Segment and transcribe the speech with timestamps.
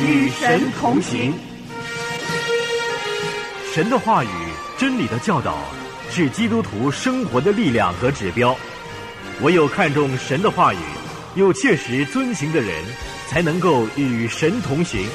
[0.00, 1.32] 与神同行。
[3.72, 4.28] 神的话语、
[4.76, 5.58] 真理的教导，
[6.10, 8.56] 是基督徒生活的力量和指标。
[9.42, 10.78] 唯有看重神的话语，
[11.34, 12.72] 又切实遵行的人，
[13.28, 15.06] 才能够与神同行。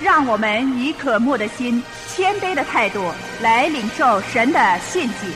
[0.00, 5.26] 让我们以渴慕的心、谦卑的态度来领受神的信息。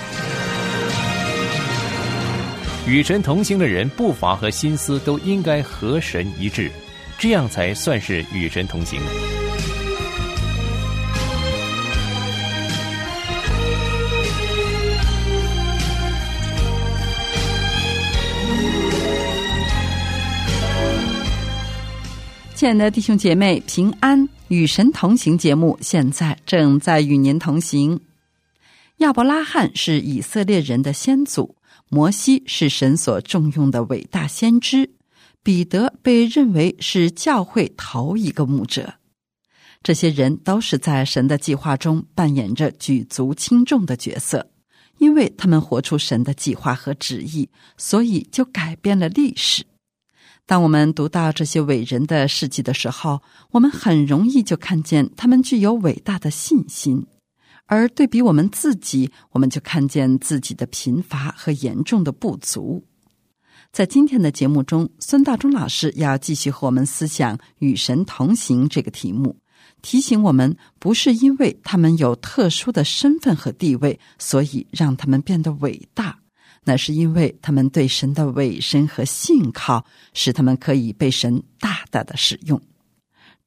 [2.87, 6.71] 与神同行的人，步伐和心思都应该和神一致，
[7.23, 9.01] 这样才算是与神同行。
[22.57, 24.29] 亲爱的弟兄姐妹，平安！
[24.49, 28.01] 与神同行节目现在正在与您同行。
[28.97, 31.55] 亚伯拉罕是以色列人的先祖，
[31.89, 34.91] 摩西是神所重用的伟大先知，
[35.43, 38.95] 彼得被认为是教会头一个牧者。
[39.83, 44.53] 这些人都是在神的计划中扮演着举足轻重的角色，
[44.99, 49.65] 因为他们活出神的计划和旨意，所以就改变了历史。
[50.47, 57.07] 当我们读到这些伟人的事迹的时候，我们很容易就看见他们具有伟大的信心；
[57.67, 62.85] 而对比我们自己，我们就看见自己的贫乏和严重的不足。
[63.73, 69.35] 在今天的节目中，孙大中老师要继续和我们思想“与神同行”这个题目，
[69.81, 76.19] 提醒我们：不是因为他们有特殊的身份和地位，所以让他们变得伟大。
[76.65, 82.61] 那是因为他们对神的委身和信靠，使他们可以被神大大的使用。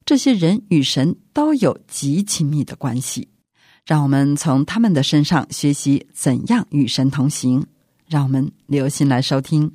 [0.04, 3.28] 这些人与神都有极亲密的关系，
[3.86, 7.64] 让我们从他们的身上学习怎样与神同行。
[8.08, 9.68] 让我们留心来收听。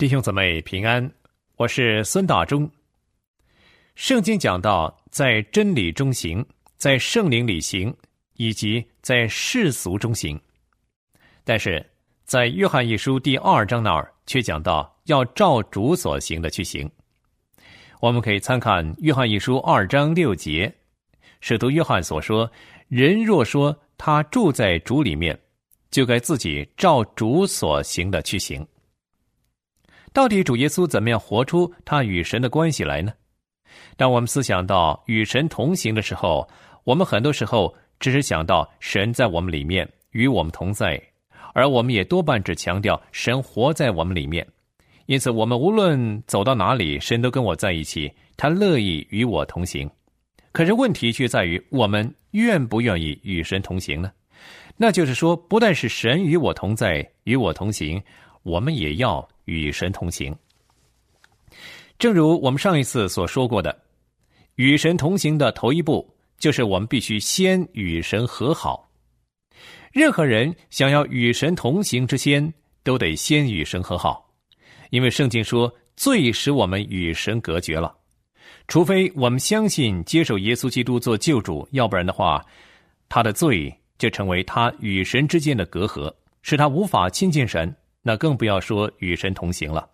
[0.00, 1.12] 弟兄姊妹平安，
[1.56, 2.66] 我是孙大中。
[3.96, 6.42] 圣经讲到，在真理中行，
[6.78, 7.94] 在圣灵里行，
[8.36, 10.40] 以及在世俗中行。
[11.44, 11.84] 但是
[12.24, 16.90] 在约翰一书第二章那儿，却讲到要照主所行的去行。
[18.00, 20.74] 我们可以参看约翰一书二章六节，
[21.42, 22.50] 使徒约翰所说
[22.88, 25.38] ：“人若说他住在主里面，
[25.90, 28.66] 就该自己照主所行的去行。”
[30.12, 33.12] 到底主耶稣怎么样活出他与神的关系来呢？
[33.96, 36.48] 当我们思想到与神同行的时候，
[36.82, 41.00] 我们很多时候只是想到神在我们里面与我们同在，
[41.54, 44.44] 而我们也多半只强调神活在我们里面。
[45.06, 49.88] 因此，我们无论走到哪里，神都跟我在一起，他乐意与我同行。
[50.50, 54.10] 可是问题却在于，我们愿不愿意与神同行呢？
[54.76, 58.02] 那就是说，不但是神与我同在、与我同行，
[58.42, 59.28] 我们也要。
[59.50, 60.32] 与神同行，
[61.98, 63.76] 正如我们上一次所说过的，
[64.54, 68.88] 与神同行的头一步就是我们必须先与神和好。
[69.90, 74.30] 任何人想要与神同行之先，都得先与神和好，
[74.90, 77.92] 因为圣经说罪使我们与神隔绝了。
[78.68, 82.46] 除非我们相信接受耶稣基督做救主，要不然的话，
[83.08, 87.74] 他的罪就成为他与神之间的隔阂，使他无法亲近神。
[88.02, 89.88] 那更不要说与神同行了，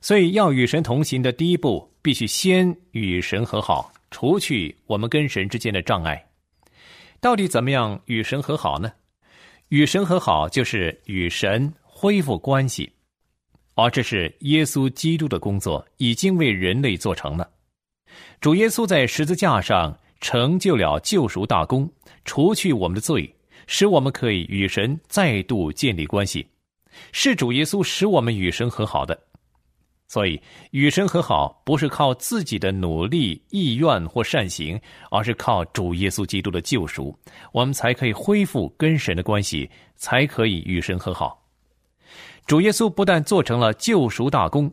[0.00, 6.24] 所以要与神同行的第一步，必须先与神和好，除去我们跟神之间的障碍。
[7.20, 8.92] 到底怎么样与神和好呢？
[9.68, 12.92] 与神和好就是与神恢复关系，
[13.74, 17.48] 而这是耶稣基督的工作，已经为人类做成了。
[18.40, 21.90] 主耶稣在十字架上成就了救赎大功，
[22.24, 23.34] 除去我们的罪，
[23.66, 26.46] 使我们可以与神再度建立关系。
[27.12, 29.18] 是主耶稣使我们与神和好的，
[30.08, 30.40] 所以
[30.72, 34.80] 与神和好不是靠自己的努力、意愿或善行，
[35.10, 37.18] 而是靠主耶稣基督的救赎，
[37.52, 41.42] 我们才可以恢复跟神的关系，才可以与神和好。
[42.46, 44.70] 主耶稣不但做成了救赎大功，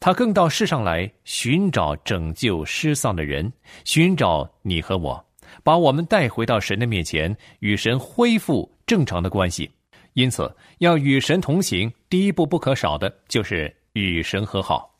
[0.00, 3.52] 他更到世上来寻找拯救失丧的人，
[3.84, 5.24] 寻找你和我，
[5.62, 9.70] 把我们带回到神的面前，与神恢复正常的关系。
[10.14, 14.94] 因此，要与神同行，第一步不可少的就是与神和好。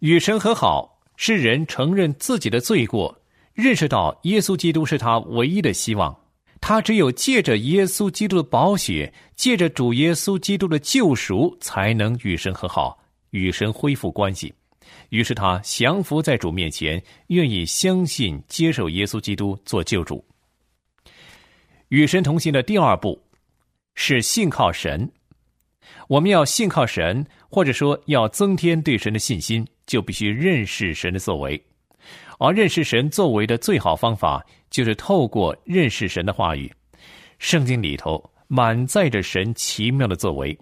[0.00, 3.16] 与神和好是人承认自己的罪过，
[3.54, 6.16] 认识到耶稣基督是他唯一的希望。
[6.60, 12.98] 他只有借着耶稣基督的宝血，借着主耶稣基督的救赎，才能与神和好，
[13.30, 14.52] 与神恢复关系。
[15.10, 20.24] 于是他降服在主面前，愿意相信接受耶稣基督做救主。
[21.88, 23.20] 与神同行的第二步
[24.02, 25.06] 是信靠神。
[26.08, 31.62] 我们要信靠神，或者说要增添对神的信心，就必须认识神的作为。
[32.38, 36.72] 而认识神作为的最好方法，就是透过认识神的话语。
[37.38, 38.18] 圣经里头
[38.48, 40.58] 满载着神奇妙的作为，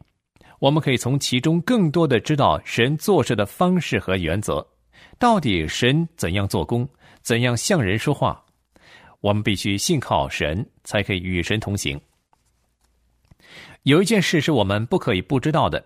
[0.58, 4.66] 我们可以从其中更多的知道神做事的方式和原则。
[5.16, 6.86] 到底神怎样做工，
[7.22, 8.44] 怎样向人说话？
[9.20, 11.98] 我们必须信靠神，才可以与神同行。
[13.88, 15.82] 有一件事是我们不可以不知道的，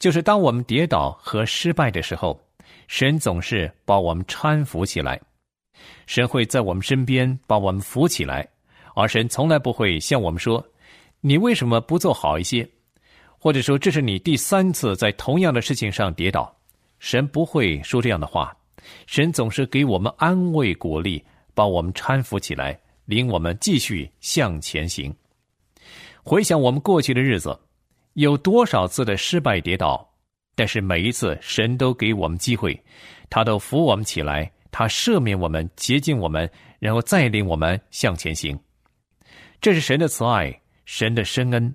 [0.00, 2.38] 就是当我们跌倒和失败的时候。
[2.88, 5.20] 神总是把我们搀扶起来，
[6.06, 8.48] 神会在我们身边把我们扶起来，
[8.94, 10.66] 而神从来不会向我们说
[11.20, 12.68] ：“你为什么不做好一些？”
[13.38, 16.52] 或者说：“这是你第三次在同样的事情上跌倒。”
[16.98, 18.56] 神不会说这样的话，
[19.06, 21.22] 神总是给我们安慰鼓励，
[21.54, 25.14] 把我们搀扶起来，领我们继续向前行。
[26.22, 27.58] 回想我们过去的日子，
[28.14, 30.06] 有多少次的失败跌倒？
[30.54, 32.78] 但是每一次，神都给我们机会，
[33.30, 36.50] 他都扶我们起来，他赦免我们，洁净我们，
[36.80, 38.58] 然后再领我们向前行。
[39.60, 41.74] 这是神的慈爱，神的深恩。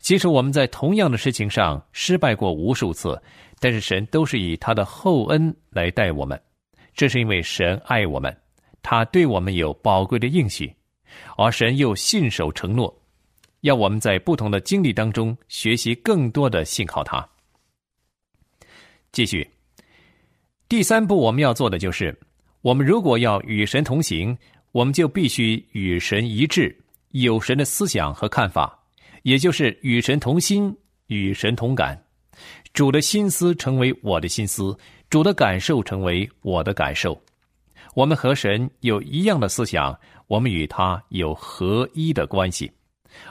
[0.00, 3.20] 即使我们在同样的事情上失败过无数次，
[3.58, 6.38] 但是神都是以他的厚恩来待我们。
[6.94, 8.36] 这是因为神爱我们，
[8.82, 10.74] 他对我们有宝贵的应许，
[11.36, 12.94] 而神又信守承诺，
[13.64, 17.26] 要我们在不同的经历当中学习更多的信靠他。
[19.10, 19.48] 继续，
[20.68, 22.14] 第三步我们要做的就是，
[22.60, 24.36] 我们如果要与神同行，
[24.72, 26.76] 我们就必须与神一致，
[27.12, 28.78] 有神的思想和看法，
[29.22, 30.76] 也就是与神同心，
[31.06, 31.98] 与神同感。
[32.74, 34.76] 主的心思成为我的心思，
[35.08, 37.18] 主的感受成为我的感受。
[37.94, 42.70] 我们和神有一样的思想，我们与他有合一的关系，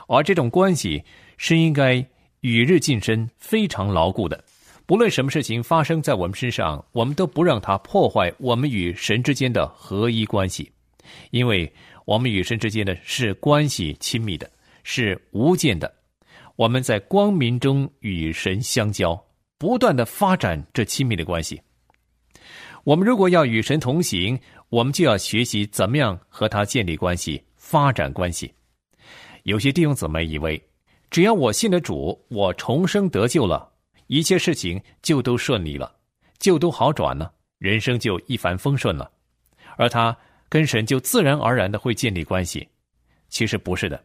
[0.08, 1.02] 而这种关系
[1.36, 2.04] 是应该
[2.40, 4.44] 与日俱深、非常牢固的。
[4.86, 10.70] 不论什么事情发生在我们身上，我们都不让它破坏我们与神之间的合一关系，
[11.30, 11.72] 因为
[12.04, 14.50] 我们与神之间的是关系亲密的，
[14.82, 15.90] 是无间的。
[16.56, 19.18] 我们在光明中与神相交，
[19.56, 21.60] 不断的发展这亲密的关系。
[22.84, 24.38] 我们如果要与神同行，
[24.68, 28.52] 我们就要学习怎么样和他建立关系、发展关系。
[29.44, 30.60] 有些弟兄姊妹以为，
[31.10, 33.70] 只要我信了主，我重生得救了。
[34.06, 35.94] 一切事情就都顺利了，
[36.38, 39.10] 就都好转了，人生就一帆风顺了，
[39.76, 40.16] 而他
[40.48, 42.66] 跟神就自然而然的会建立关系。
[43.28, 44.02] 其实不是的，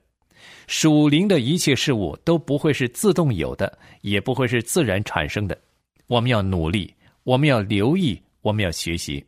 [0.67, 5.57] 属灵的一切事物都不会是自动有的，也不会是自然产生的。
[6.07, 6.93] 我们要努力，
[7.23, 9.25] 我们要留意，我们要学习。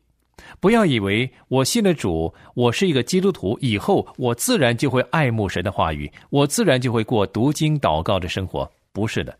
[0.60, 8.70] 不要以为我信了主，我是一个基督徒，以后我自然就会爱慕神的话语，我自然就会过读经祷告的生活。
[8.92, 9.38] 不是的。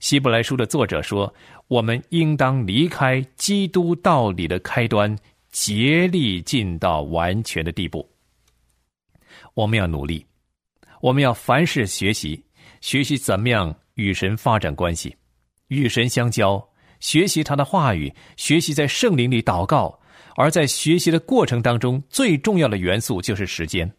[0.00, 1.32] 希伯来书的作者说
[1.68, 5.14] ：“我们应当离开基督道理的开端，
[5.50, 8.08] 竭力进到完全的地步。
[9.52, 10.24] 我们要努力，
[11.02, 12.42] 我们要凡事学习，
[12.80, 15.14] 学习怎么样与神发展关系，
[15.68, 16.66] 与神相交，
[17.00, 19.98] 学习他的话语，学习在圣灵里祷告。
[20.36, 23.90] 而在学习的过程当中，最重要的元素就是时间。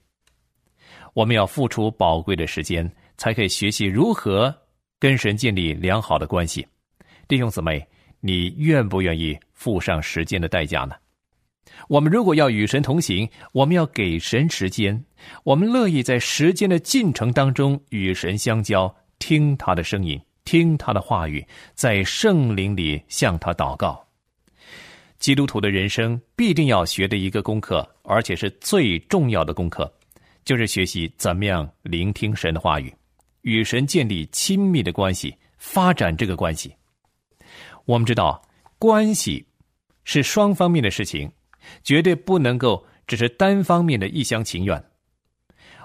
[1.13, 4.55] 我们要付出宝贵的时间，才可以学习如何。”
[4.97, 6.63] 跟神建立良好的关系，
[7.27, 7.83] 弟兄姊妹，
[8.19, 10.93] 你愿不愿意付上时间的代价呢？
[11.87, 15.03] 我们如果要与神同行，我们要给神时间，
[15.43, 24.05] 我们乐意在时间的进程当中与神相交，听他的声音，听他的话语，在圣灵里向他祷告。
[25.17, 29.89] 基督徒的人生必定要学的一个功课，而且是最重要的功课，
[30.43, 32.93] 就是学习怎么样聆听神的话语。
[33.43, 36.75] 与神建立亲密的关系，发展这个关系。
[37.85, 38.41] 我们知道，
[38.77, 39.47] 关系
[40.03, 41.31] 是双方面的事情，
[41.81, 44.83] 绝对不能够只是单方面的一厢情愿。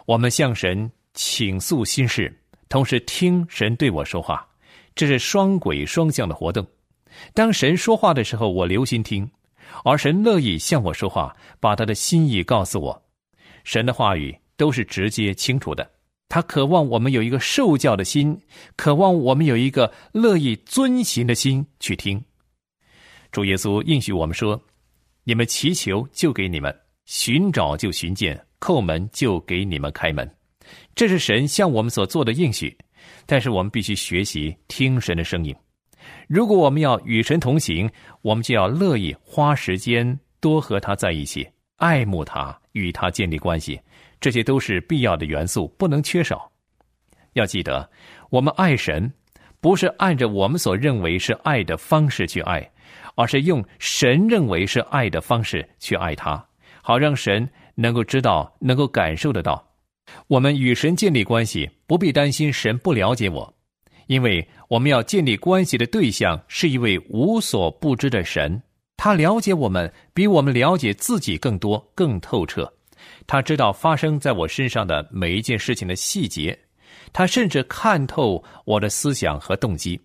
[0.06, 2.36] 我们向神倾诉心事，
[2.68, 4.44] 同时听神对我说话，
[4.96, 6.66] 这是双轨双向的活动。
[7.32, 9.24] 当神说话的时候，我留心听；
[9.84, 13.02] 而神乐意向我说话，把他的心意告诉我。
[13.62, 15.88] 神的话语都是直接清楚的。
[16.28, 18.36] 他渴望我们有一个受教的心，
[18.74, 22.20] 渴望我们有一个乐意遵行的心去听。
[23.30, 24.60] 主耶稣应许我们说
[25.24, 26.72] ：“你们祈求，就给你们；
[27.04, 30.28] 寻找就寻见，叩门就给你们开门。
[30.94, 32.76] 这是神向我们所做的应许，
[33.26, 35.54] 但是我们必须学习听神的声音。
[36.28, 37.90] 如果我们要与神同行，
[38.22, 43.80] 我们就要乐意花时间多和他在一起，爱慕他，与他建立关系。
[44.20, 46.50] 这些都是必要的元素，不能缺少。
[47.32, 47.88] 要记得，
[48.30, 49.12] 我们爱神，
[49.60, 52.70] 不是按照我们所认为是爱的方式去爱，
[53.16, 56.42] 而是用神认为是爱的方式去爱他，
[56.82, 59.65] 好让神能够知道，能够感受得到。
[60.28, 63.54] 我们与神建立关系，不必担心神不了解我，
[64.08, 68.60] 因为我们要建立关系的对象是一位无所不知的神，
[68.96, 72.72] 他了解我们，比我们了解自己更多、更透彻。
[73.26, 76.58] 他知道发生在我身上的每一件事情的细节，
[77.12, 80.00] 他甚至看透我的思想和动机。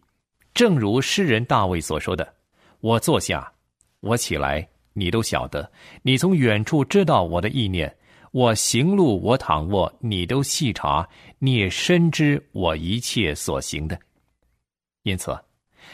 [0.53, 2.35] 正如诗人大卫所说的
[2.81, 3.51] ：“我坐下，
[4.01, 5.63] 我起来，你都晓得；
[6.03, 7.91] 你从远处知道我的意念。
[8.31, 11.07] 我行路，我躺卧，你都细察，
[11.39, 13.99] 你也深知我一切所行的。”
[15.03, 15.37] 因此，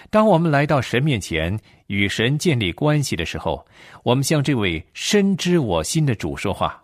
[0.10, 3.66] 当我们来到神面前与神建立关系的时候，
[4.04, 6.84] 我们向这位深知我心的主说话。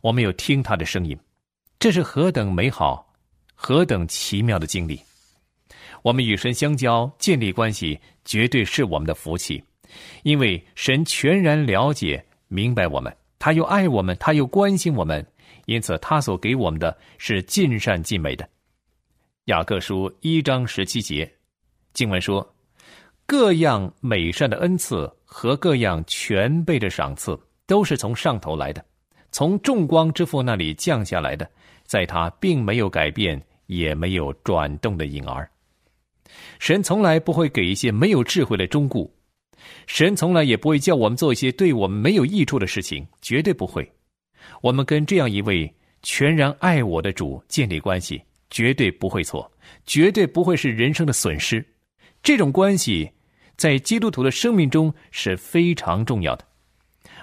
[0.00, 1.16] 我们有听他的声音，
[1.78, 3.12] 这是何等美好、
[3.54, 5.00] 何等奇妙的经历！
[6.02, 9.62] 我们与神相交、建立关系，绝对是我们的福气，
[10.22, 15.24] 因为神全然了解、明白我们，他又爱我们，他又关心我们，
[15.66, 18.48] 因此他所给我们的是尽善尽美的。
[19.44, 21.30] 雅各书一章十七节
[21.92, 22.46] 经文说
[23.26, 28.84] ：“各样美善的恩赐和各样全备的赏赐，都是从上头来的。”
[29.30, 31.48] 从众光之父那里降下来的，
[31.84, 35.48] 在他并没有改变，也没有转动的影儿。
[36.58, 39.14] 神从来不会给一些没有智慧的忠固，
[39.86, 43.90] 神从来也不会叫我们做一些对我们没有益处的事情，绝对不会。
[44.60, 45.72] 我们跟这样一位
[46.02, 49.50] 全然爱我的主建立关系，绝对不会错，
[49.84, 51.64] 绝对不会是人生的损失。
[52.22, 53.10] 这种关系
[53.56, 56.44] 在基督徒的生命中是非常重要的。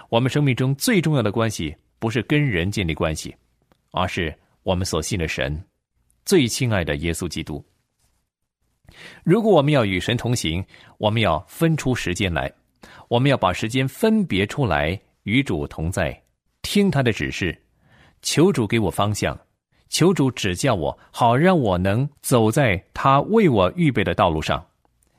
[0.09, 1.75] 我们生命中最重要的关系。
[1.97, 3.33] 不是跟人建立关系，
[3.89, 5.59] 而是我们所信的神，
[6.23, 7.65] 最亲爱的耶稣基督。
[9.23, 10.63] 如果我们要与神同行，
[10.97, 12.51] 我们要分出时间来，
[13.07, 16.21] 我们要把时间分别出来与主同在，
[16.61, 17.57] 听他的指示，
[18.21, 19.37] 求主给我方向，
[19.89, 24.65] 求主指教我，好让我能走在他为我预备的道路上。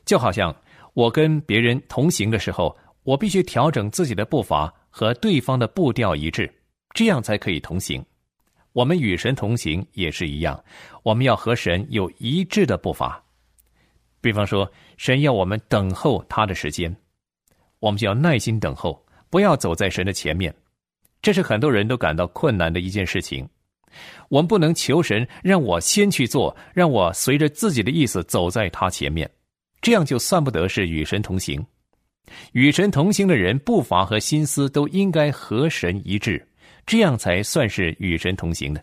[0.04, 0.54] 就好像
[0.94, 6.52] 我跟别人同行的时候，我必须调整自己的步伐和对方的步调一致。
[6.94, 8.02] 这样才可以同行。
[8.72, 10.58] 我们与神同行也是一样，
[11.02, 13.22] 我们要和神有一致的步伐。
[14.26, 16.92] 比方说，神要我们等候他的时间，
[17.78, 20.52] 我们就要耐心等候，不要走在神的前面。
[21.22, 23.48] 这是很多人都感到困难的一件事情。
[24.28, 29.30] 我们不能求神让我先去做，让我随着自己的意思走在他前面，
[29.80, 31.64] 这样就算不得是与神同行。
[32.50, 36.44] 与神同行的人，步伐和心思都应该和神一致。
[36.84, 38.82] 这样才算是与神同行的。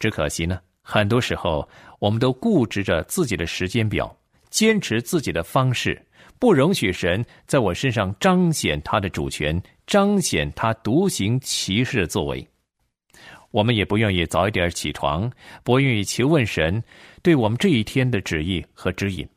[0.00, 1.68] 只可惜呢，很多时候
[2.00, 4.14] 我们都固执着自己的时间表，
[4.54, 6.00] 坚持自己的方式，
[6.38, 12.48] 不容许神在我身上彰显他的主权，彰显他独行其事的作为。
[13.50, 15.28] 我们也不愿意早一点起床，
[15.64, 16.80] 不愿意求问神
[17.20, 19.28] 对我们这一天的旨意和指引，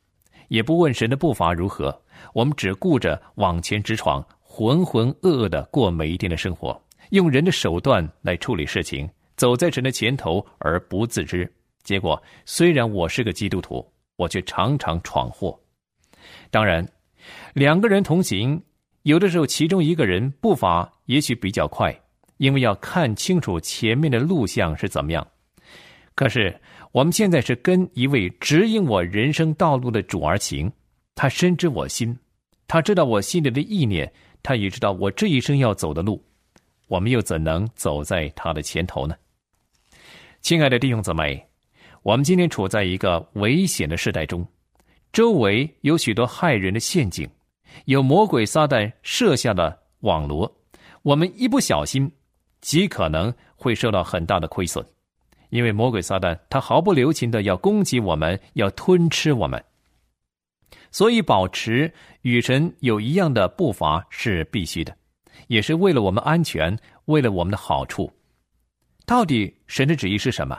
[0.49, 1.99] 也不问神的步伐如何。
[2.35, 6.79] 我们只顾着往前直闯，浑浑噩噩的过每一天的生活。
[7.09, 13.83] 用人的手段来处理事情，走在神的前头而不自知，结果虽然我是个基督徒，
[14.17, 15.57] 我却常常闯祸。
[16.51, 16.85] 当然，
[17.53, 18.61] 两个人同行，
[19.03, 21.97] 有的时候其中一个人步伐也许比较快，
[22.37, 25.25] 因为要看清楚前面的路向是怎么样。
[26.15, 26.59] 可是
[26.91, 30.71] 我们现在是跟一位指引我人生道路的主而行，
[31.15, 32.17] 他深知我心，
[32.67, 36.21] 他知道我心里的意念，他也知道我这一生要走的路。
[36.87, 39.15] 我们又怎能走在他的前头呢？
[40.41, 41.46] 亲爱的弟兄姊妹，
[42.07, 44.47] 我们今天处在一个危险的时代中，
[45.11, 47.29] 周围有许多害人的陷阱，
[47.83, 50.49] 有魔鬼撒旦设下的网罗，
[51.01, 52.09] 我们一不小心，
[52.61, 54.81] 极可能会受到很大的亏损，
[55.49, 59.61] 因为魔鬼撒旦他毫不留情的要攻击我们，要吞吃我们，
[60.91, 64.95] 所以保持与神有一样的步伐是必须的。
[65.47, 68.09] 也是为了我们安全，为了我们的好处。
[69.05, 70.57] 到底神的旨意是什么？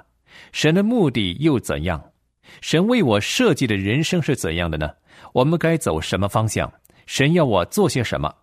[0.52, 2.12] 神的目的又怎样？
[2.60, 4.90] 神为我设计的人生是怎样的呢？
[5.32, 6.72] 我们该走什么方向？
[7.06, 8.34] 神要我做些什么？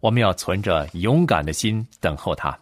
[0.00, 2.58] 我们要存着勇敢的心等候他。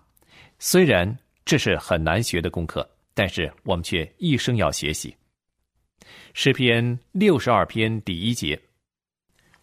[0.58, 5.14] 虽然这是很难学的功课，但是我们却一生要学习。
[6.34, 8.60] 诗篇六十二篇第一节，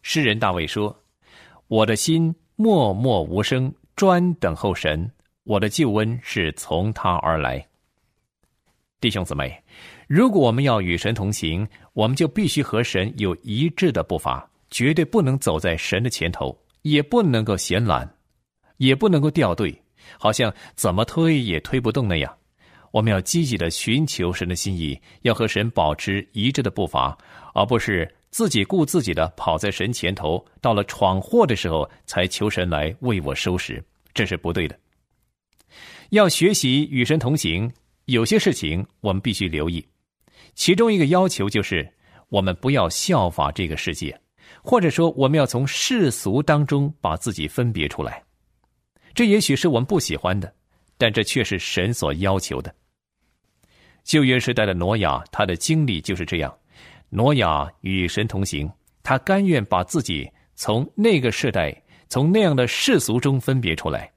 [0.03, 0.95] 诗人大卫说
[1.67, 5.11] ：“我的心默默无声，专等候神。
[5.43, 7.65] 我的救恩是从他而来。”
[9.05, 9.55] 弟兄姊妹，
[10.07, 18.11] 如果我们要与神同行，我们就必须和神有一致的步伐，绝对不能走在神的前头，也不能够闲懒，
[18.77, 19.79] 也不能够掉队，
[20.17, 22.35] 好像怎么推也推不动那样。
[22.89, 27.15] 我们要积极的寻求神的心意，要和神保持一致的步伐，
[27.53, 33.79] 而不是自己顾自己的跑在神前头，到了闯祸的时候才求神来为我收拾，
[34.15, 34.75] 这是不对的。
[36.09, 37.71] 要学习与神同行，
[38.05, 39.85] 有些事情我们必须留意，
[40.53, 41.91] 其中一个要求就是
[42.29, 44.15] 我们不要效法这个世界，
[44.63, 48.23] 或者说我们要从世俗当中把自己分别出来。
[49.13, 50.53] 这也许是我们不喜欢的，
[50.97, 52.73] 但这却是神所要求的。
[54.03, 56.55] 旧约时代的挪亚，他的经历就是这样：
[57.09, 58.69] 挪亚与神同行，
[59.01, 61.75] 他甘愿把自己从那个时代、
[62.07, 64.11] 从那样的世俗中分别出来。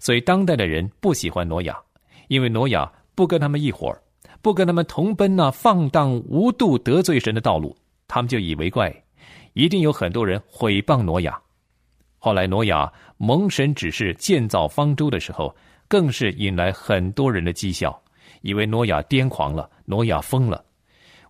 [0.00, 1.78] 所以，当代的人不喜欢挪亚，
[2.26, 4.00] 因为挪亚不跟他们一伙儿，
[4.40, 7.76] 不跟他们同奔那放荡无度、得罪神的道路，
[8.08, 8.90] 他们就以为怪。
[9.52, 11.38] 一定有很多人毁谤挪亚。
[12.16, 15.54] 后来，挪亚蒙神指示建造方舟的时候，
[15.86, 18.02] 更是引来很多人的讥笑。
[18.40, 20.64] 以为挪亚癫狂了，挪亚疯了，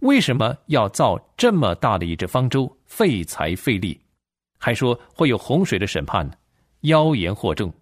[0.03, 2.73] 为什么要造这么大的一只方舟？
[2.87, 4.01] 费财费力，
[4.61, 6.35] 还说会有洪水的审判呢？
[6.83, 7.73] 妖言惑众，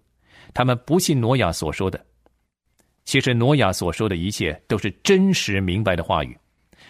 [0.51, 2.03] 他们不信挪亚所说的。
[3.09, 6.37] 其实挪亚所说的一切都是真实明白的话语，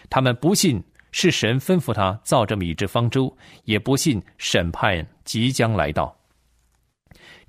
[0.10, 0.84] 他们不信
[1.14, 3.34] 是神吩咐他造这么一只方舟，
[3.64, 6.14] 也不信审判即将来到。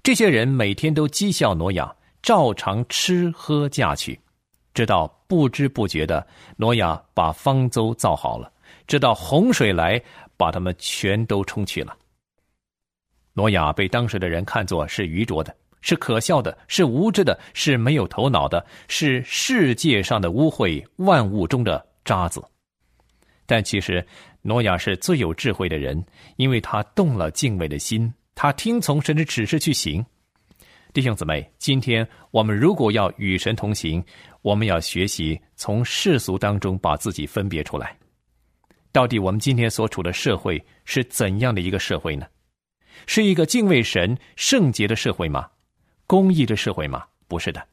[0.04, 4.16] 这些人每天都讥笑挪亚，照常吃喝嫁娶。
[4.72, 6.24] 直到不知不觉的，
[6.56, 8.52] 挪亚把方舟造好了，
[8.86, 10.00] 直到洪水来，
[10.36, 11.98] 把他们全都冲去了。
[13.32, 22.42] 挪亚被当时的人看作是愚拙的，是可笑的，是无知的，是没有头脑的，是世界上的污秽，万物中的渣子。
[23.46, 24.06] 但其实，
[24.42, 26.04] 挪亚是最有智慧的人，
[26.36, 30.04] 因为他动了敬畏的心，他听从神的指示去行。
[30.92, 34.04] 弟兄姊妹，今天我们如果要与神同行，
[34.42, 37.96] 我们要学习从世俗当中把自己分别出来。
[38.92, 42.26] 到底我们今天所处的社会是怎样的一个社会呢？
[43.06, 45.48] 是一个敬畏神、圣洁的社会吗？
[46.10, 47.04] 公义的社会吗？
[47.28, 47.64] 不是的。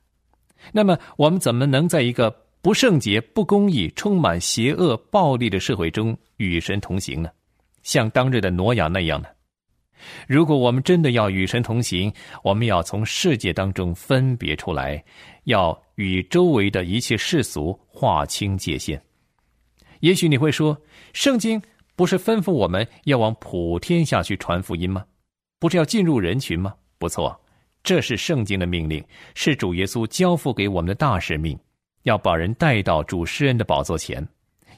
[0.72, 2.30] 那么我们怎么能在一个
[2.62, 7.32] 不圣洁、不公义、充满邪恶、暴力的社会中与神同行呢？
[7.82, 9.28] 像当日的挪亚那样呢？
[10.28, 15.04] 如果我们真的要与神同行，我们要从世界当中分别出来，
[15.46, 19.02] 要与周围的一切世俗划清界限。
[20.02, 20.80] 也许你会说，
[21.12, 21.60] 圣经
[21.96, 25.04] 不是吩咐我们要往普天下去传福音吗？
[25.58, 26.76] 不是要进入人群吗？
[27.00, 27.36] 不错，
[27.88, 29.02] 这是圣经的命令，
[29.34, 31.58] 是主耶稣交付给我们的大使命，
[32.04, 34.28] 要把人带到主施恩的宝座前。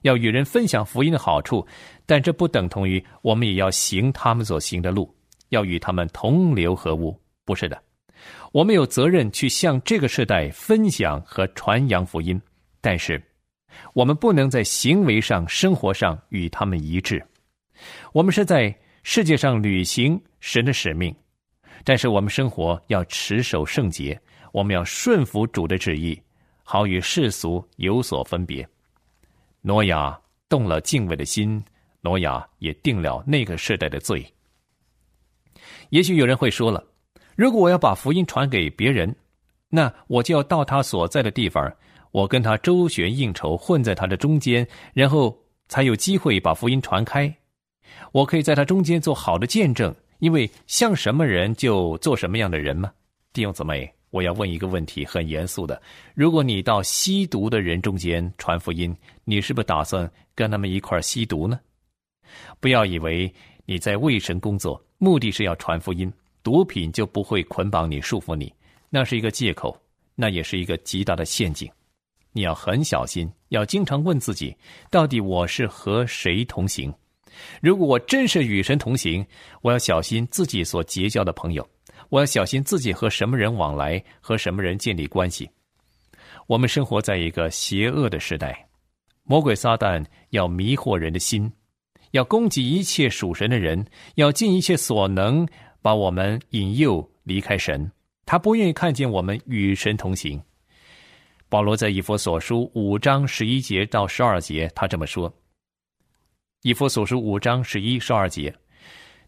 [0.04, 1.66] 要与人分享福音的好处，
[2.06, 5.12] 但这不等同于我们也要行他们所行的路，
[5.50, 7.20] 要与他们同流合污。
[7.46, 7.82] 不是的，
[8.52, 12.40] 我们有责任去向这个时代分享和传扬福音，
[12.80, 13.20] 但是
[13.96, 17.20] 我们不能在行为上、生活上与他们一致。
[18.14, 21.12] 我们是在世界上履行神的使命，
[21.84, 24.20] 但是我们生活要持守圣洁，
[24.52, 26.20] 我们要顺服主的旨意，
[26.64, 28.68] 好与世俗有所分别。
[29.62, 31.64] 挪亚动了敬畏的心，
[32.02, 34.26] 挪亚也定了那个时代的罪。
[35.90, 36.84] 也许有人会说了
[37.36, 39.14] ：“如果我要把福音传给别人，
[39.68, 41.72] 那我就要到他所在的地方，
[42.12, 45.38] 我跟他周旋应酬，混在他的中间，然后
[45.68, 47.34] 才有机会把福音传开。
[48.12, 52.92] 我可以在他中间做好的见证，因为像什么人就做什么样的人吗？”
[53.34, 53.92] 弟兄姊妹。
[54.12, 55.80] 我要问一个问题，很严肃的：
[56.16, 58.92] 如果你到吸毒的人中间传福音，
[59.24, 61.60] 你是不是打算跟他们一块吸毒呢？
[62.60, 63.32] 不要以为
[63.68, 68.52] 你在为神工作，目的是要传福音，毒品就不会捆绑你、束缚你，
[68.90, 69.80] 那是一个借口，
[70.16, 71.70] 那也是一个极大的陷阱。
[72.32, 74.58] 你要很小心，要经常问自己：
[74.90, 76.92] 到底我是和谁同行？
[77.62, 79.26] 如果我真是与神同行，
[79.62, 81.68] 我要小心自己所结交的朋友。
[82.10, 85.48] 我要小心自己和什么人往来，和什么人建立关系。
[86.48, 88.68] 我们生活在一个邪恶的时代，
[89.24, 91.52] 魔鬼撒旦要迷惑人的心，
[92.12, 95.48] 要攻击一切属神的人，要尽一切所能
[95.84, 97.92] 把我们引诱离开神，
[98.26, 100.42] 他不愿意看见我们与神同行。
[101.48, 105.32] 保罗在以弗所书五章十一节到十二节，他这么说：
[106.62, 108.54] 以弗所书五章十一、十二节，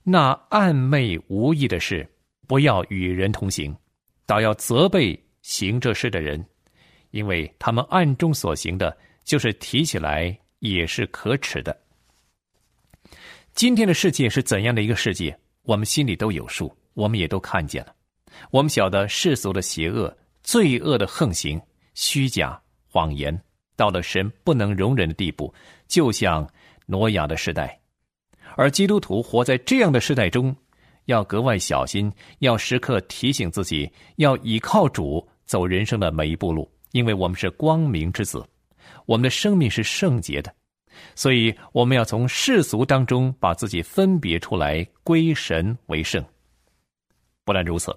[0.04, 2.06] 那暧昧无益的事，
[2.46, 3.74] 不要与人同行，
[4.26, 6.46] 倒要责备行这事的人，
[7.12, 11.80] 因为他们暗中所行的，就是提起来也是可耻的。
[13.54, 15.38] 今天的世界是怎样的一个世界？
[15.63, 17.96] 我们心里都有数，我们也都看见了。
[18.50, 20.13] 我们晓得世俗的邪恶、
[20.44, 21.62] 罪恶的横行、
[21.94, 23.41] 虚假、谎言，
[23.78, 25.54] 到了神不能容忍的地步，
[25.88, 26.46] 就像
[26.86, 27.80] 挪亚的时代。
[28.56, 30.56] 而基督徒活在这样的时代中，
[31.06, 38.46] 要格外小心，要时刻提醒自己，要倚靠主走人生的每一步路，因为我们是光明之子，
[39.06, 40.54] 我们的生命是圣洁的。
[41.15, 46.24] 所以，我们要从世俗当中把自己分别出来，归神为圣。
[47.46, 47.96] 不但如此，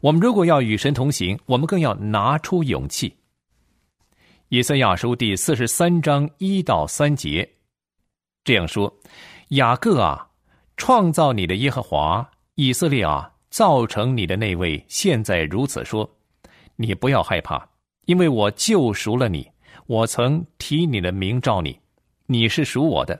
[0.00, 3.14] 我们如果要与神同行，我们更要拿出勇气。
[4.48, 7.48] 以赛亚书第四十三章一到三节
[8.44, 8.92] 这样说
[9.50, 10.28] ：“雅各啊，
[10.76, 12.24] 创造你的耶和华；
[12.54, 16.08] 以色列啊，造成你的那位，现在如此说：
[16.76, 17.68] 你不要害怕，
[18.06, 19.46] 因为我救赎了你，
[19.86, 21.78] 我曾提你的名召你。”
[22.30, 23.18] 你是属我的，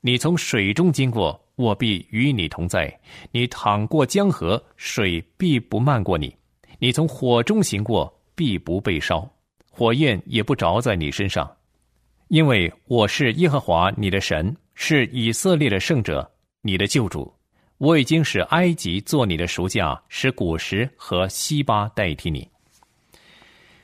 [0.00, 2.88] 你从水中经过，我必与你同在；
[3.30, 6.30] 你淌过江河，水必不漫过你；
[6.78, 9.28] 你从火中行过，必不被烧，
[9.70, 11.46] 火焰也不着在你身上，
[12.28, 17.32] 因为我是耶和华你的神，是以色列的圣者，你的救主。
[17.78, 22.46] 我已经使埃及做你的赎价，使古时和西巴代替你。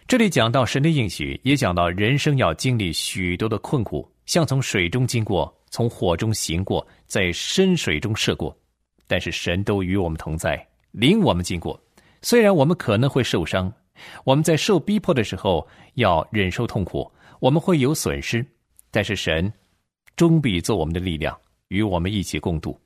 [0.06, 4.06] 这里讲到神的应许，也讲到人生要经历许多的困苦。
[4.26, 8.54] 像从水中经过，从火中行过，在深水中涉过，
[9.06, 11.82] 但是神都与我们同在，领我们经过。
[12.20, 13.72] 虽然我们可能会受伤，
[14.22, 17.10] 我们在受逼迫的时候要忍受痛苦，
[17.44, 18.42] 我们会有损失，
[18.90, 19.52] 但是神
[20.16, 22.80] 终必做我们的力量，与我们一起共度。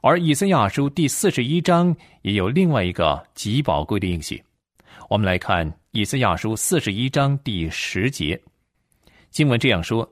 [0.00, 4.42] 而以赛亚书第四十一章也有另外一个极宝贵的应许，
[5.10, 8.40] 我们来看以赛亚书四十一章第十节，
[9.30, 10.10] 经文这样说。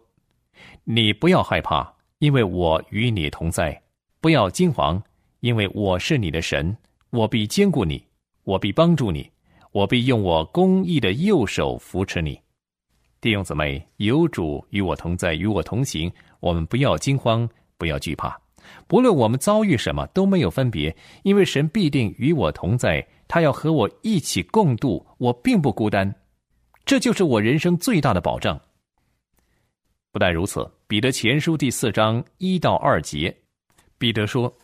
[0.85, 3.73] 你不要害怕，因为我与你同在；
[4.21, 5.01] 不要惊惶，
[5.41, 6.77] 因为我是你的神，
[7.09, 8.05] 我必坚固你，
[8.45, 9.27] 我必帮助你，
[9.73, 12.39] 我必用我公义的右手扶持你。
[13.21, 18.41] 弟兄姊妹，有主与我同在，与我同行，我们不要惊慌，不要惧怕。
[18.87, 26.15] 不论我们遭遇什么，都没有分别，因为神必定与我同在，他要和我一起共度，我并不孤单。
[26.85, 28.61] 这就是我人生最大的保障。
[30.13, 33.37] 不但如此，彼得前书第四章一到二节，
[33.99, 34.55] 彼得说：“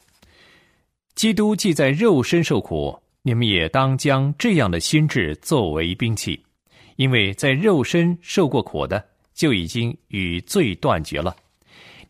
[1.16, 6.43] 基督既在肉身受苦，你们也当将这样的心智作为兵器，
[6.96, 11.34] 因为在肉身受过苦的，就已经与罪断绝了。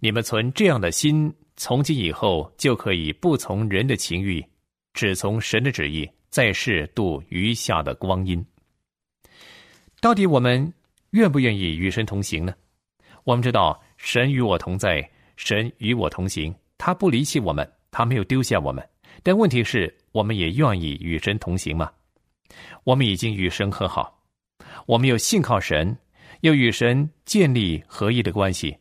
[0.01, 4.45] 你们存这样的心，从今以后就可以不从人的情欲，
[4.93, 8.45] 只从神的旨意，在世度余下的光阴。
[10.01, 10.73] 到底我们
[11.11, 12.55] 愿不愿意与神同行呢？”
[13.25, 18.87] 我们知道神与我同在，神与我同行，他不离弃我们，他没有丢下我们。
[19.23, 21.91] 但问题是，我们也愿意与神同行吗？
[22.83, 24.14] 我们已经与神和好，
[24.87, 25.97] 我们又信靠神，
[26.41, 28.77] 又与神建立合一的关系。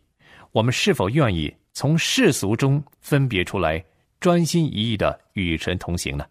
[0.52, 3.84] 我们是否愿意从世俗中分别出来，
[4.20, 6.26] 专心一意的与神同行呢？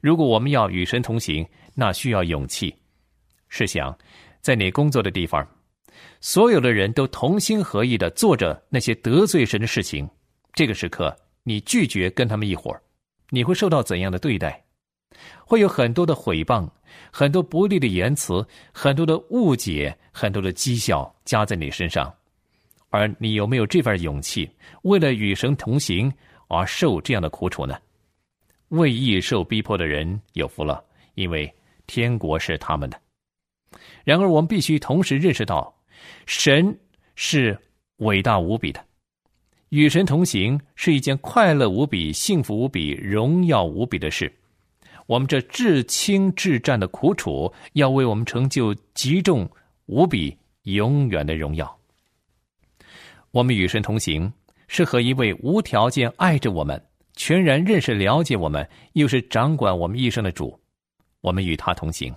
[0.00, 2.74] 如果我们要与神同行，那需要勇气。
[3.48, 3.96] 试想，
[4.40, 5.46] 在你工作的地方。
[6.20, 10.08] 所有的人都同心合意的做着那些得罪神的事情，
[10.52, 12.80] 这个时刻你拒绝跟他们一伙儿，
[13.30, 14.64] 你会受到怎样的对待？
[15.44, 16.68] 会有很多的毁谤，
[17.10, 22.12] 很多不利的言辞，很多的误解，很多的讥笑加在你身上。
[22.90, 24.50] 而你有没有这份勇气，
[24.82, 26.12] 为了与神同行
[26.48, 27.76] 而受这样的苦楚呢？
[28.68, 30.82] 为义受逼迫的人有福了，
[31.14, 31.52] 因为
[31.86, 33.00] 天国是他们的。
[34.04, 35.74] 然而，我们必须同时认识到。
[36.26, 36.78] 神
[37.16, 37.58] 是
[37.96, 38.84] 伟大无比的，
[39.70, 44.32] 与神同行是一件快乐无比、幸福无比、荣耀无比的事。
[45.08, 49.50] 我们这至轻至战的苦楚，要为我们成就极重
[49.86, 51.78] 无比、永远的荣耀。
[53.30, 54.30] 我们与神同行，
[54.66, 56.78] 是和一位无条件爱着我们、
[57.16, 60.60] 全然认识了解我们，又是掌管我们一生的主。
[61.22, 62.14] 我们与他同行。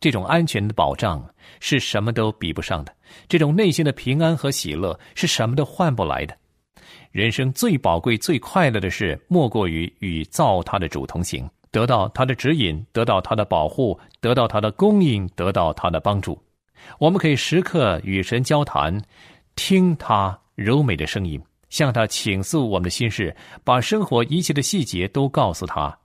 [0.00, 1.24] 这种安全的保障
[1.60, 2.92] 是什么都比不上的，
[3.28, 6.36] 这种内心的平安和喜乐是什么都换不来的。
[7.12, 16.40] 人生最宝贵、最快乐的事，莫过于与造他的主同行，得到他的指引，得到他的保护，得到他的供应，得到他的帮助。
[17.00, 18.96] 我们可以时刻与神交谈，
[19.56, 23.34] 听他柔美的声音，向他倾诉我们的心事，
[23.64, 25.98] 把生活一切的细节都告诉他。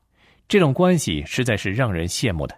[0.48, 2.58] 这种关系实在是让人羡慕的。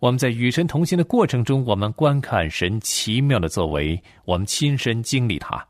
[0.00, 5.64] 我们在与神同行的过程中，我们观看神奇妙的作为，我们亲身经历他。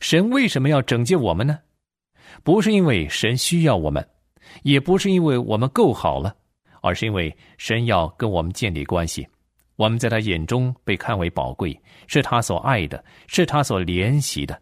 [0.00, 1.58] 神为什么要拯救我们呢？
[2.42, 4.08] 不是因为神需要我们，
[4.62, 6.34] 也不是因为我们够好了，
[6.80, 9.26] 而是因为神要跟我们建立关系。
[9.76, 14.60] 我们在他眼中被看为宝贵，是他所爱的，是他所怜惜的。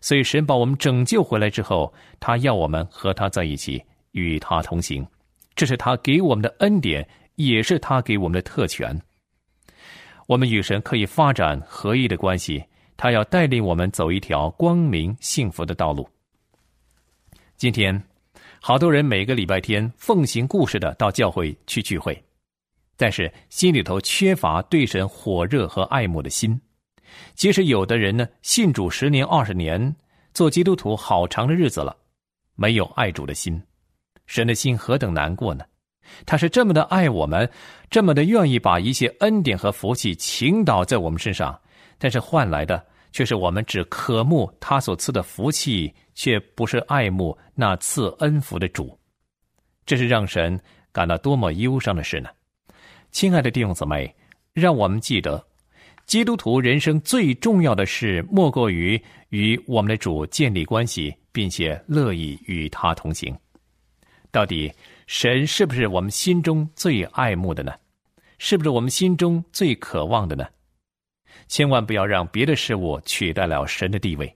[0.00, 5.06] 所以神把我们拯救回来之后，他要我们和他在一起，与他同行。
[5.54, 7.08] 这是他给我们的恩典。
[7.38, 9.00] 也是他给我们的特权。
[10.26, 12.60] 我们与神可以发展合一的关系，
[12.96, 16.04] 他要带领我们走一条光明幸福的道路。
[17.56, 17.94] 今天，
[18.60, 22.20] 好多人每个礼拜天奉行故事的到教会去聚会，
[22.96, 26.60] 但是心里头缺乏对神火热和爱慕的心。
[27.34, 29.94] 即使有的人呢信主十年二十年，
[30.34, 31.96] 做基督徒好长的日子了，
[32.56, 33.60] 没有爱主的心，
[34.26, 35.64] 神的心何等难过呢？
[36.26, 37.48] 他是这么的爱我们，
[37.90, 41.58] 这么的愿意把一些恩典和福气倾倒在我们身上，
[41.96, 48.98] 但是换来的却是我们只渴慕他所赐的福气，却不是爱慕那赐恩福的主。
[49.86, 52.28] 这是让神感到多么忧伤的事呢？
[53.12, 54.12] 亲爱的弟兄姊妹，
[54.52, 55.46] 让我们记得，
[56.06, 63.32] 基督徒人生最重要的事，莫过于与我们的主建立关系，并且乐意与他同行。
[64.32, 64.72] 到底？
[65.06, 67.72] 神是不是我们心中最爱慕的呢？
[68.38, 70.44] 是不是我们心中最渴望的呢？
[71.46, 74.34] 千万不要让别的事物取代了神的地位。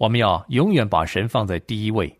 [0.00, 2.10] 我们要永远把神放在第一位。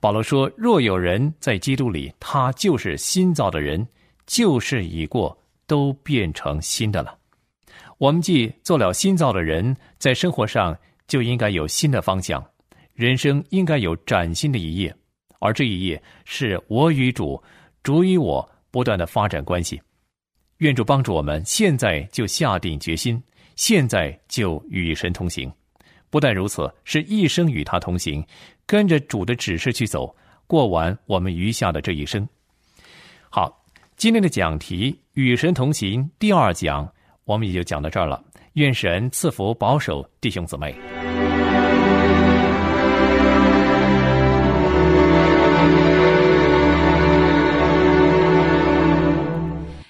[0.00, 3.88] 保罗说：“若有人在基督里，他就是新造的人，
[4.26, 5.34] 旧事已过，
[5.66, 7.16] 都变成新的了。”
[7.96, 12.44] 我们既做了新造的人，在生活上就应该有新的方向，
[12.92, 14.94] 人生应该有崭新的一页。
[15.38, 17.42] 而这一页是我与主、
[17.82, 19.80] 主与我不断的发展关系。
[20.58, 23.22] 愿主帮助我们，现在就下定决心，
[23.56, 25.50] 现在就与神同行。
[26.14, 28.24] 不但如此，是一生与他同行，
[28.66, 30.14] 跟着主的指示去走，
[30.46, 32.24] 过完我们余下的这一生。
[33.28, 33.64] 好，
[33.96, 36.88] 今天的讲题“与神同行”第二讲，
[37.24, 38.22] 我们也就讲到这儿了。
[38.52, 40.72] 愿神赐福保守弟兄姊妹。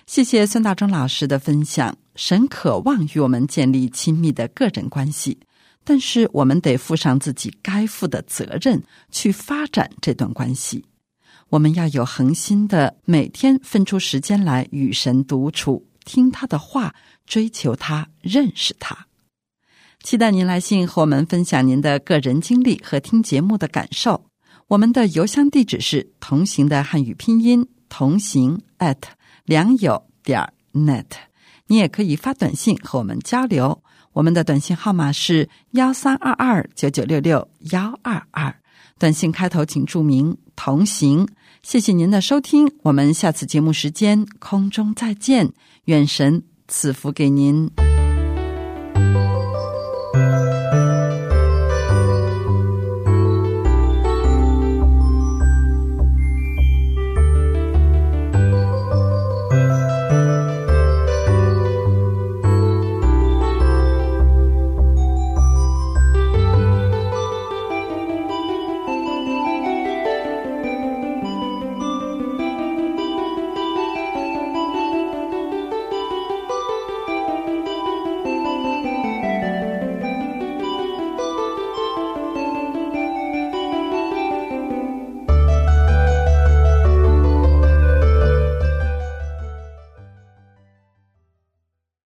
[0.06, 1.94] 谢谢孙大中老师的分享。
[2.14, 5.38] 神渴望与我们建立亲密的个人关系，
[5.84, 10.84] 但是我们得负上自己该负的责任，去发展这段关系。
[11.50, 16.94] 我们要有恒心的每天分出时间来与神独处，听他的话，
[17.26, 19.06] 追求他，认识他。
[20.02, 24.26] 期待您来信和我们分享您的个人经历和听节目的感受。
[24.68, 28.98] 我们的邮箱地址是同行的汉语拼音同行 at。
[29.44, 31.04] 良友点 net，
[31.66, 33.82] 你也可以发短信和我们交流。
[34.14, 38.54] 我们的短信号码是幺三二二九九六六幺二二，
[38.96, 41.28] 短信开头请注明“同行”。
[41.62, 45.52] 谢谢您的收听，我们下次节目时间空中再见，
[45.86, 47.68] 愿神赐福给您。